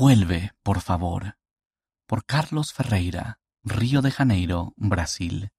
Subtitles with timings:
[0.00, 1.36] Vuelve, por favor.
[2.06, 5.50] Por Carlos Ferreira, Río de Janeiro, Brasil.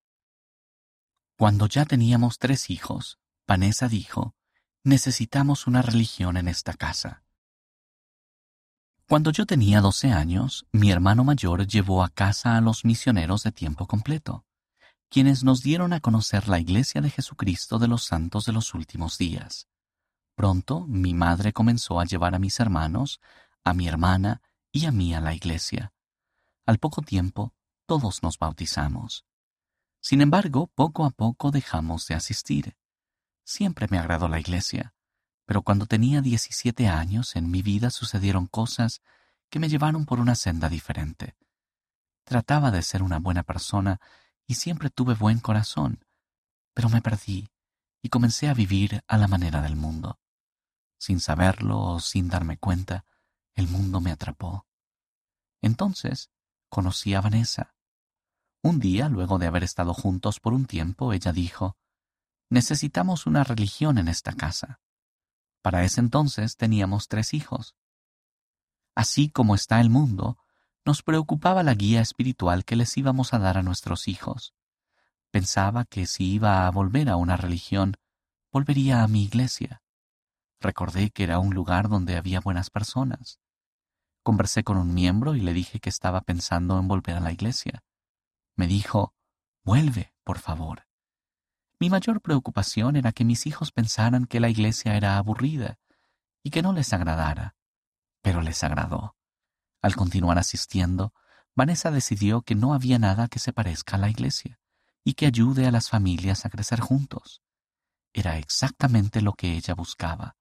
[1.37, 4.33] Cuando ya teníamos tres hijos, Vanessa dijo,
[4.83, 7.23] necesitamos una religión en esta casa.
[9.07, 13.51] Cuando yo tenía doce años, mi hermano mayor llevó a casa a los misioneros de
[13.51, 14.43] tiempo completo,
[15.11, 19.19] quienes nos dieron a conocer la Iglesia de Jesucristo de los Santos de los Últimos
[19.19, 19.67] Días.
[20.33, 23.21] Pronto mi madre comenzó a llevar a mis hermanos,
[23.63, 24.41] a mi hermana
[24.71, 25.93] y a mí a la iglesia.
[26.65, 27.53] Al poco tiempo,
[27.85, 29.25] todos nos bautizamos.
[29.99, 32.75] Sin embargo, poco a poco dejamos de asistir.
[33.43, 34.93] Siempre me agradó la iglesia,
[35.45, 39.01] pero cuando tenía 17 años en mi vida sucedieron cosas
[39.49, 41.35] que me llevaron por una senda diferente.
[42.23, 43.99] Trataba de ser una buena persona
[44.47, 46.05] y siempre tuve buen corazón,
[46.73, 47.49] pero me perdí
[48.01, 50.19] y comencé a vivir a la manera del mundo.
[50.97, 53.05] Sin saberlo o sin darme cuenta,
[53.55, 54.65] el mundo me atrapó.
[55.61, 56.31] Entonces
[56.69, 57.75] conocí a Vanessa.
[58.63, 61.77] Un día, luego de haber estado juntos por un tiempo, ella dijo,
[62.49, 64.79] Necesitamos una religión en esta casa.
[65.61, 67.75] Para ese entonces teníamos tres hijos.
[68.95, 70.37] Así como está el mundo,
[70.85, 74.53] nos preocupaba la guía espiritual que les íbamos a dar a nuestros hijos.
[75.31, 77.95] Pensaba que si iba a volver a una religión,
[78.51, 79.81] volvería a mi iglesia.
[80.59, 83.39] Recordé que era un lugar donde había buenas personas.
[84.23, 87.83] Conversé con un miembro y le dije que estaba pensando en volver a la iglesia.
[88.55, 89.15] Me dijo,
[89.63, 90.87] vuelve, por favor.
[91.79, 95.79] Mi mayor preocupación era que mis hijos pensaran que la iglesia era aburrida
[96.43, 97.55] y que no les agradara.
[98.21, 99.15] Pero les agradó.
[99.81, 101.13] Al continuar asistiendo,
[101.55, 104.59] Vanessa decidió que no había nada que se parezca a la iglesia
[105.03, 107.41] y que ayude a las familias a crecer juntos.
[108.13, 110.37] Era exactamente lo que ella buscaba.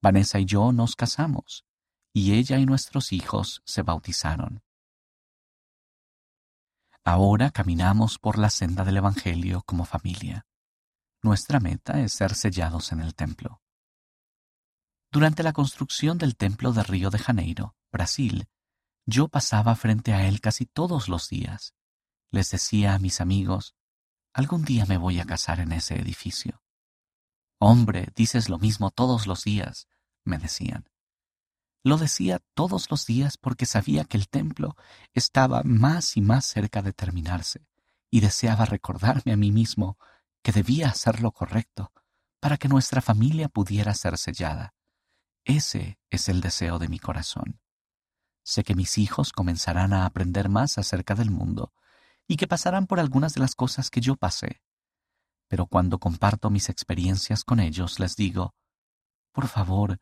[0.00, 1.64] Vanessa y yo nos casamos,
[2.12, 4.62] y ella y nuestros hijos se bautizaron.
[7.04, 10.46] Ahora caminamos por la senda del Evangelio como familia.
[11.22, 13.60] Nuestra meta es ser sellados en el templo.
[15.10, 18.48] Durante la construcción del templo de Río de Janeiro, Brasil,
[19.06, 21.74] yo pasaba frente a él casi todos los días.
[22.30, 23.74] Les decía a mis amigos,
[24.32, 26.62] algún día me voy a casar en ese edificio.
[27.58, 29.88] Hombre, dices lo mismo todos los días,
[30.24, 30.89] me decían.
[31.82, 34.76] Lo decía todos los días porque sabía que el templo
[35.14, 37.66] estaba más y más cerca de terminarse,
[38.10, 39.98] y deseaba recordarme a mí mismo
[40.42, 41.92] que debía hacer lo correcto
[42.40, 44.74] para que nuestra familia pudiera ser sellada.
[45.44, 47.60] Ese es el deseo de mi corazón.
[48.42, 51.72] Sé que mis hijos comenzarán a aprender más acerca del mundo
[52.26, 54.62] y que pasarán por algunas de las cosas que yo pasé
[55.50, 58.54] pero cuando comparto mis experiencias con ellos les digo,
[59.32, 59.98] por favor,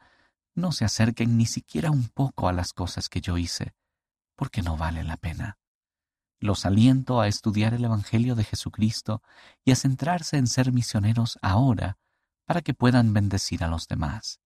[0.58, 3.74] no se acerquen ni siquiera un poco a las cosas que yo hice,
[4.36, 5.58] porque no vale la pena.
[6.40, 9.22] Los aliento a estudiar el Evangelio de Jesucristo
[9.64, 11.98] y a centrarse en ser misioneros ahora
[12.44, 14.40] para que puedan bendecir a los demás.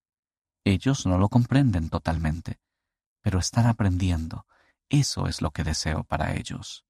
[0.65, 2.61] Ellos no lo comprenden totalmente,
[3.21, 4.47] pero están aprendiendo.
[4.89, 6.84] Eso es lo que deseo para ellos.